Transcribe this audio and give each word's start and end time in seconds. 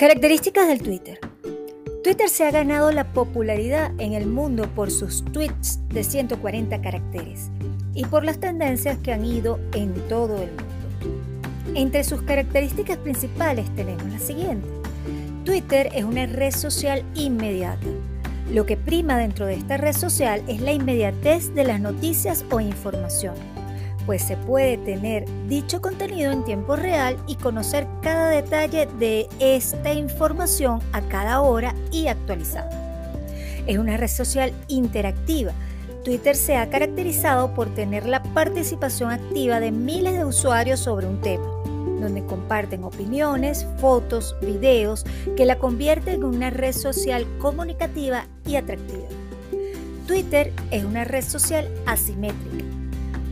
Características 0.00 0.66
del 0.66 0.80
Twitter. 0.80 1.18
Twitter 2.02 2.30
se 2.30 2.46
ha 2.46 2.50
ganado 2.50 2.90
la 2.90 3.12
popularidad 3.12 3.92
en 3.98 4.14
el 4.14 4.26
mundo 4.26 4.66
por 4.74 4.90
sus 4.90 5.22
tweets 5.26 5.78
de 5.88 6.04
140 6.04 6.80
caracteres 6.80 7.50
y 7.92 8.06
por 8.06 8.24
las 8.24 8.40
tendencias 8.40 8.96
que 8.96 9.12
han 9.12 9.26
ido 9.26 9.60
en 9.74 9.92
todo 10.08 10.36
el 10.36 10.48
mundo. 10.52 11.74
Entre 11.74 12.02
sus 12.04 12.22
características 12.22 12.96
principales 12.96 13.68
tenemos 13.74 14.10
la 14.10 14.18
siguiente. 14.18 14.66
Twitter 15.44 15.90
es 15.94 16.04
una 16.04 16.24
red 16.24 16.52
social 16.52 17.04
inmediata. 17.14 17.86
Lo 18.50 18.64
que 18.64 18.78
prima 18.78 19.18
dentro 19.18 19.44
de 19.44 19.52
esta 19.52 19.76
red 19.76 19.92
social 19.92 20.42
es 20.48 20.62
la 20.62 20.72
inmediatez 20.72 21.54
de 21.54 21.64
las 21.64 21.78
noticias 21.78 22.46
o 22.50 22.58
información 22.58 23.34
pues 24.06 24.22
se 24.22 24.36
puede 24.36 24.78
tener 24.78 25.24
dicho 25.48 25.80
contenido 25.80 26.32
en 26.32 26.44
tiempo 26.44 26.76
real 26.76 27.16
y 27.26 27.36
conocer 27.36 27.86
cada 28.02 28.30
detalle 28.30 28.88
de 28.98 29.28
esta 29.38 29.92
información 29.92 30.80
a 30.92 31.00
cada 31.02 31.40
hora 31.40 31.74
y 31.92 32.08
actualizada. 32.08 32.70
Es 33.66 33.78
una 33.78 33.96
red 33.96 34.08
social 34.08 34.52
interactiva. 34.68 35.52
Twitter 36.04 36.34
se 36.34 36.56
ha 36.56 36.70
caracterizado 36.70 37.54
por 37.54 37.74
tener 37.74 38.06
la 38.06 38.22
participación 38.22 39.10
activa 39.10 39.60
de 39.60 39.70
miles 39.70 40.14
de 40.14 40.24
usuarios 40.24 40.80
sobre 40.80 41.06
un 41.06 41.20
tema, 41.20 41.44
donde 42.00 42.24
comparten 42.24 42.84
opiniones, 42.84 43.66
fotos, 43.78 44.34
videos, 44.40 45.04
que 45.36 45.44
la 45.44 45.58
convierten 45.58 46.14
en 46.14 46.24
una 46.24 46.48
red 46.48 46.72
social 46.72 47.26
comunicativa 47.38 48.26
y 48.46 48.56
atractiva. 48.56 49.08
Twitter 50.06 50.52
es 50.70 50.84
una 50.84 51.04
red 51.04 51.22
social 51.22 51.70
asimétrica 51.86 52.79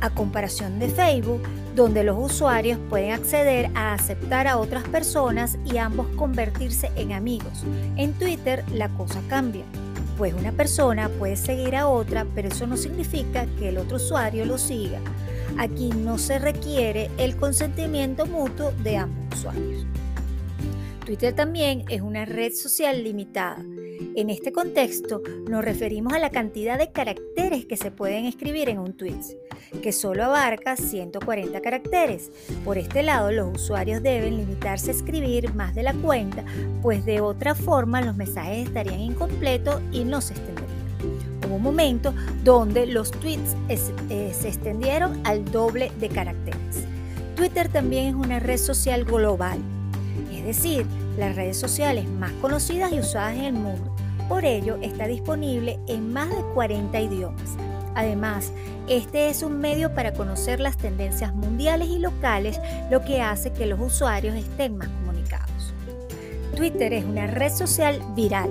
a 0.00 0.10
comparación 0.10 0.78
de 0.78 0.88
Facebook, 0.88 1.42
donde 1.74 2.04
los 2.04 2.16
usuarios 2.18 2.78
pueden 2.88 3.12
acceder 3.12 3.70
a 3.74 3.94
aceptar 3.94 4.46
a 4.46 4.58
otras 4.58 4.84
personas 4.84 5.58
y 5.64 5.78
ambos 5.78 6.06
convertirse 6.16 6.90
en 6.96 7.12
amigos. 7.12 7.64
En 7.96 8.12
Twitter 8.14 8.64
la 8.72 8.88
cosa 8.90 9.20
cambia, 9.28 9.64
pues 10.16 10.34
una 10.34 10.52
persona 10.52 11.08
puede 11.08 11.36
seguir 11.36 11.76
a 11.76 11.88
otra, 11.88 12.26
pero 12.34 12.48
eso 12.48 12.66
no 12.66 12.76
significa 12.76 13.46
que 13.58 13.68
el 13.68 13.78
otro 13.78 13.96
usuario 13.96 14.44
lo 14.44 14.58
siga. 14.58 14.98
Aquí 15.58 15.88
no 15.88 16.18
se 16.18 16.38
requiere 16.38 17.10
el 17.18 17.36
consentimiento 17.36 18.26
mutuo 18.26 18.72
de 18.82 18.96
ambos 18.98 19.38
usuarios. 19.38 19.86
Twitter 21.04 21.34
también 21.34 21.84
es 21.88 22.02
una 22.02 22.24
red 22.24 22.52
social 22.52 23.02
limitada 23.02 23.64
en 24.16 24.30
este 24.30 24.50
contexto 24.50 25.22
nos 25.48 25.64
referimos 25.64 26.12
a 26.14 26.18
la 26.18 26.30
cantidad 26.30 26.78
de 26.78 26.90
caracteres 26.90 27.66
que 27.66 27.76
se 27.76 27.90
pueden 27.90 28.24
escribir 28.24 28.68
en 28.68 28.78
un 28.78 28.96
tweet, 28.96 29.20
que 29.82 29.92
solo 29.92 30.24
abarca 30.24 30.76
140 30.76 31.60
caracteres. 31.60 32.30
Por 32.64 32.78
este 32.78 33.02
lado, 33.02 33.30
los 33.30 33.54
usuarios 33.54 34.02
deben 34.02 34.36
limitarse 34.36 34.90
a 34.90 34.94
escribir 34.94 35.54
más 35.54 35.74
de 35.74 35.82
la 35.82 35.94
cuenta, 35.94 36.44
pues 36.82 37.04
de 37.04 37.20
otra 37.20 37.54
forma 37.54 38.00
los 38.00 38.16
mensajes 38.16 38.66
estarían 38.68 39.00
incompletos 39.00 39.80
y 39.92 40.04
no 40.04 40.20
se 40.20 40.34
extenderían. 40.34 40.70
Hubo 41.46 41.56
un 41.56 41.62
momento 41.62 42.14
donde 42.44 42.86
los 42.86 43.10
tweets 43.10 43.56
eh, 43.68 44.32
se 44.32 44.48
extendieron 44.48 45.20
al 45.24 45.44
doble 45.44 45.90
de 45.98 46.08
caracteres. 46.08 46.84
Twitter 47.34 47.68
también 47.68 48.06
es 48.06 48.14
una 48.14 48.38
red 48.38 48.58
social 48.58 49.04
global, 49.04 49.58
es 50.30 50.44
decir, 50.44 50.86
las 51.16 51.36
redes 51.36 51.56
sociales 51.56 52.08
más 52.08 52.32
conocidas 52.40 52.92
y 52.92 52.98
usadas 52.98 53.34
en 53.34 53.44
el 53.44 53.52
mundo. 53.54 53.94
Por 54.28 54.44
ello, 54.44 54.78
está 54.80 55.06
disponible 55.06 55.78
en 55.88 56.12
más 56.12 56.28
de 56.28 56.42
40 56.54 57.00
idiomas. 57.00 57.56
Además, 57.94 58.52
este 58.90 59.28
es 59.28 59.44
un 59.44 59.60
medio 59.60 59.94
para 59.94 60.12
conocer 60.12 60.58
las 60.58 60.76
tendencias 60.76 61.32
mundiales 61.32 61.88
y 61.88 62.00
locales, 62.00 62.60
lo 62.90 63.04
que 63.04 63.22
hace 63.22 63.52
que 63.52 63.64
los 63.66 63.78
usuarios 63.78 64.34
estén 64.34 64.76
más 64.76 64.88
comunicados. 64.88 65.72
Twitter 66.56 66.92
es 66.92 67.04
una 67.04 67.28
red 67.28 67.52
social 67.52 68.02
viral. 68.16 68.50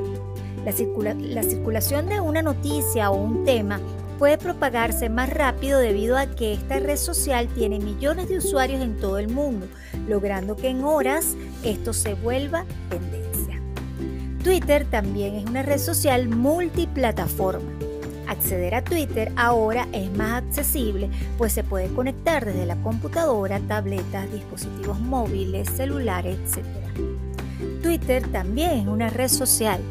La, 0.63 1.13
la 1.13 1.44
circulación 1.44 2.07
de 2.07 2.22
una 2.22 2.41
noticia 2.41 3.11
o 3.11 3.17
un 3.17 3.44
tema 3.44 3.81
puede 4.17 4.38
propagarse 4.38 5.09
más 5.09 5.29
rápido 5.29 5.77
debido 5.77 6.17
a 6.17 6.27
que 6.27 6.53
esta 6.53 6.79
red 6.79 6.95
social 6.95 7.50
tiene 7.50 7.79
millones 7.79 8.29
de 8.29 8.38
usuarios 8.38 8.81
en 8.81 8.97
todo 8.97 9.19
el 9.19 9.27
mundo, 9.27 9.67
logrando 10.07 10.56
que 10.56 10.69
en 10.69 10.85
horas 10.85 11.35
esto 11.66 11.91
se 11.91 12.13
vuelva 12.13 12.63
tendencia. 12.89 13.61
Twitter 14.41 14.85
también 14.89 15.35
es 15.35 15.45
una 15.45 15.63
red 15.63 15.79
social 15.79 16.29
multiplataforma. 16.29 17.88
Acceder 18.29 18.75
a 18.75 18.84
Twitter 18.84 19.31
ahora 19.35 19.88
es 19.91 20.09
más 20.12 20.44
accesible, 20.44 21.09
pues 21.38 21.51
se 21.51 21.63
puede 21.63 21.88
conectar 21.94 22.45
desde 22.45 22.66
la 22.66 22.75
computadora, 22.78 23.59
tabletas, 23.67 24.31
dispositivos 24.31 25.00
móviles, 25.00 25.69
celulares, 25.69 26.38
etc. 26.45 26.66
Twitter 27.84 28.28
también 28.28 28.72
es 28.72 28.88
una 28.88 29.09
red 29.09 29.28
social 29.28 29.81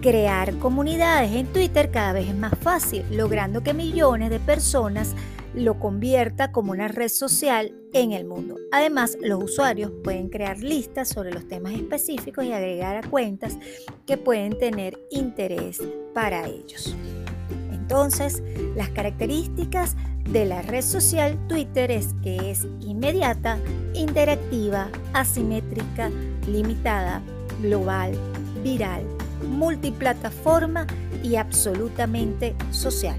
Crear 0.00 0.56
comunidades 0.58 1.32
en 1.32 1.48
Twitter 1.48 1.90
cada 1.90 2.12
vez 2.12 2.28
es 2.28 2.36
más 2.36 2.56
fácil, 2.60 3.04
logrando 3.10 3.64
que 3.64 3.74
millones 3.74 4.30
de 4.30 4.38
personas 4.38 5.16
lo 5.54 5.80
convierta 5.80 6.52
como 6.52 6.70
una 6.70 6.86
red 6.86 7.08
social 7.08 7.74
en 7.92 8.12
el 8.12 8.24
mundo. 8.24 8.54
Además, 8.70 9.18
los 9.20 9.42
usuarios 9.42 9.90
pueden 10.04 10.28
crear 10.28 10.58
listas 10.58 11.08
sobre 11.08 11.32
los 11.32 11.48
temas 11.48 11.72
específicos 11.72 12.44
y 12.44 12.52
agregar 12.52 12.96
a 12.96 13.10
cuentas 13.10 13.58
que 14.06 14.16
pueden 14.16 14.56
tener 14.56 14.96
interés 15.10 15.80
para 16.14 16.46
ellos. 16.46 16.94
Entonces, 17.88 18.42
las 18.76 18.90
características 18.90 19.96
de 20.30 20.44
la 20.44 20.60
red 20.60 20.82
social 20.82 21.38
Twitter 21.48 21.90
es 21.90 22.14
que 22.22 22.50
es 22.50 22.66
inmediata, 22.80 23.58
interactiva, 23.94 24.90
asimétrica, 25.14 26.10
limitada, 26.46 27.22
global, 27.62 28.12
viral 28.62 29.02
multiplataforma 29.46 30.86
y 31.22 31.36
absolutamente 31.36 32.54
social. 32.70 33.18